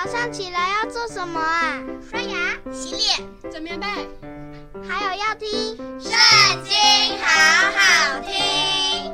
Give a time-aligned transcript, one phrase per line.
[0.00, 1.82] 早上起来要做什么啊？
[2.08, 2.36] 刷牙、
[2.70, 3.86] 洗脸、整棉被，
[4.88, 5.48] 还有要听
[6.00, 6.12] 《圣
[6.62, 6.72] 经》，
[7.20, 7.26] 好
[7.74, 9.12] 好听。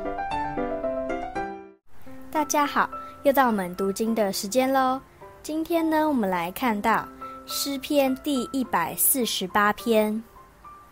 [2.29, 2.87] 大家好，
[3.23, 5.01] 又到我们读经的时间喽。
[5.41, 7.03] 今天呢，我们来看到
[7.47, 10.23] 诗篇第一百四十八篇。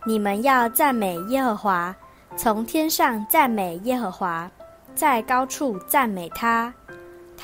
[0.04, 1.94] 你们要赞美耶和华，
[2.36, 4.50] 从天上赞美耶和华，
[4.96, 6.74] 在高处赞美他。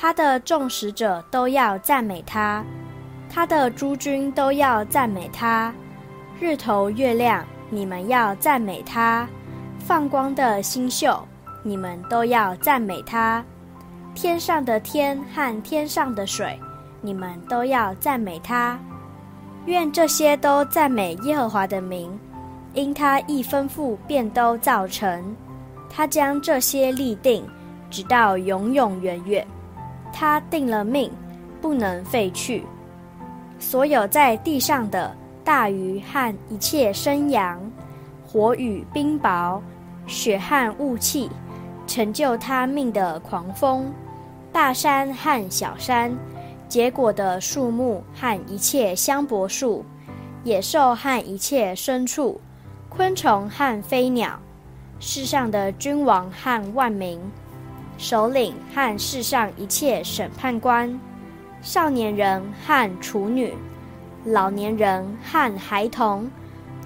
[0.01, 2.65] 他的众使者都要赞美他，
[3.29, 5.71] 他的诸军都要赞美他。
[6.39, 9.27] 日头、月亮，你们要赞美他；
[9.77, 11.19] 放光的星宿，
[11.61, 13.45] 你们都要赞美他。
[14.15, 16.59] 天上的天和天上的水，
[16.99, 18.79] 你们都要赞美他。
[19.67, 22.19] 愿这些都赞美耶和华的名，
[22.73, 25.23] 因他一吩咐便都造成。
[25.91, 27.47] 他将这些立定，
[27.91, 29.45] 直到永永远远。
[30.13, 31.11] 他定了命，
[31.61, 32.63] 不能废去。
[33.59, 37.59] 所有在地上的大鱼和一切生羊，
[38.25, 39.59] 火与冰雹，
[40.07, 41.29] 雪和雾气，
[41.85, 43.91] 成就他命的狂风，
[44.51, 46.11] 大山和小山，
[46.67, 49.85] 结果的树木和一切香柏树，
[50.43, 52.39] 野兽和一切牲畜，
[52.89, 54.39] 昆虫和飞鸟，
[54.99, 57.19] 世上的君王和万民。
[58.01, 60.99] 首领和世上一切审判官，
[61.61, 63.53] 少年人和处女，
[64.25, 66.27] 老年人和孩童，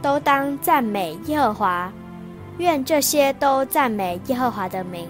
[0.02, 1.90] 都当赞美耶和华。
[2.58, 5.10] 愿这些都赞美耶和华的名，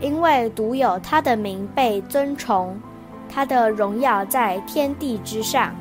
[0.00, 2.78] 因为独有他的名被尊崇，
[3.26, 5.74] 他的荣耀在天地之上。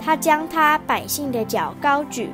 [0.00, 2.30] 他将他百姓的脚高举，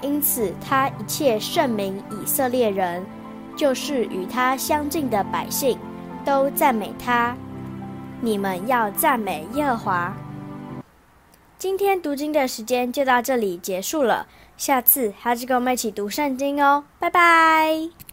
[0.00, 3.04] 因此他一切圣名以色列人，
[3.54, 5.78] 就是与他相近的百姓。
[6.24, 7.36] 都赞美他，
[8.20, 10.16] 你们要赞美耶和华。
[11.58, 18.09] 今天读经的时间就到这里结束了，下次还是跟我们一起读圣经哦，拜拜。